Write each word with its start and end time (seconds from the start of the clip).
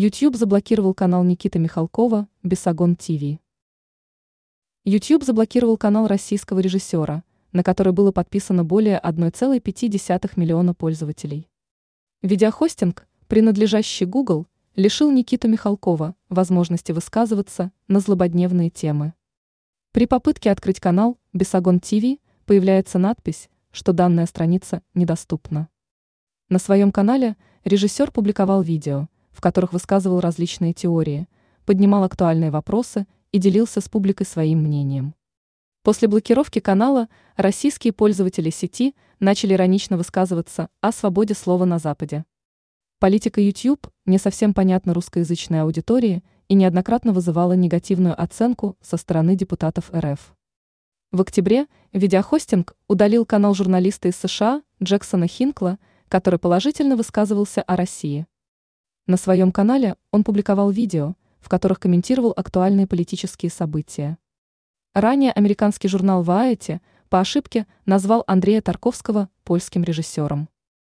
YouTube 0.00 0.36
заблокировал 0.36 0.94
канал 0.94 1.24
Никиты 1.24 1.58
Михалкова 1.58 2.28
«Бесогон 2.44 2.94
ТВ». 2.94 3.40
YouTube 4.84 5.24
заблокировал 5.24 5.76
канал 5.76 6.06
российского 6.06 6.60
режиссера, 6.60 7.24
на 7.50 7.64
который 7.64 7.92
было 7.92 8.12
подписано 8.12 8.62
более 8.62 9.00
1,5 9.00 10.30
миллиона 10.36 10.72
пользователей. 10.72 11.50
Видеохостинг, 12.22 13.08
принадлежащий 13.26 14.06
Google, 14.06 14.46
лишил 14.76 15.10
Никиту 15.10 15.48
Михалкова 15.48 16.14
возможности 16.28 16.92
высказываться 16.92 17.72
на 17.88 17.98
злободневные 17.98 18.70
темы. 18.70 19.14
При 19.90 20.06
попытке 20.06 20.52
открыть 20.52 20.78
канал 20.78 21.18
«Бесогон 21.32 21.80
ТВ» 21.80 22.20
появляется 22.46 23.00
надпись, 23.00 23.50
что 23.72 23.92
данная 23.92 24.26
страница 24.26 24.80
недоступна. 24.94 25.68
На 26.48 26.60
своем 26.60 26.92
канале 26.92 27.36
режиссер 27.64 28.12
публиковал 28.12 28.62
видео– 28.62 29.08
в 29.38 29.40
которых 29.40 29.72
высказывал 29.72 30.18
различные 30.18 30.72
теории, 30.72 31.28
поднимал 31.64 32.02
актуальные 32.02 32.50
вопросы 32.50 33.06
и 33.30 33.38
делился 33.38 33.80
с 33.80 33.88
публикой 33.88 34.26
своим 34.26 34.64
мнением. 34.64 35.14
После 35.84 36.08
блокировки 36.08 36.58
канала 36.58 37.08
российские 37.36 37.92
пользователи 37.92 38.50
сети 38.50 38.96
начали 39.20 39.54
иронично 39.54 39.96
высказываться 39.96 40.70
о 40.80 40.90
свободе 40.90 41.34
слова 41.34 41.66
на 41.66 41.78
Западе. 41.78 42.24
Политика 42.98 43.40
YouTube 43.40 43.86
не 44.06 44.18
совсем 44.18 44.54
понятна 44.54 44.92
русскоязычной 44.92 45.62
аудитории 45.62 46.24
и 46.48 46.54
неоднократно 46.54 47.12
вызывала 47.12 47.52
негативную 47.52 48.20
оценку 48.20 48.76
со 48.80 48.96
стороны 48.96 49.36
депутатов 49.36 49.92
РФ. 49.94 50.34
В 51.12 51.20
октябре 51.20 51.68
видеохостинг 51.92 52.74
удалил 52.88 53.24
канал 53.24 53.54
журналиста 53.54 54.08
из 54.08 54.16
США 54.16 54.62
Джексона 54.82 55.28
Хинкла, 55.28 55.78
который 56.08 56.40
положительно 56.40 56.96
высказывался 56.96 57.62
о 57.62 57.76
России. 57.76 58.26
На 59.08 59.16
своем 59.16 59.52
канале 59.52 59.96
он 60.10 60.22
публиковал 60.22 60.70
видео, 60.70 61.14
в 61.40 61.48
которых 61.48 61.80
комментировал 61.80 62.34
актуальные 62.36 62.86
политические 62.86 63.50
события. 63.50 64.18
Ранее 64.92 65.32
американский 65.32 65.88
журнал 65.88 66.22
Variety 66.22 66.82
по 67.08 67.18
ошибке 67.18 67.66
назвал 67.86 68.22
Андрея 68.26 68.60
Тарковского 68.60 69.30
польским 69.44 69.82
режиссером. 69.82 70.50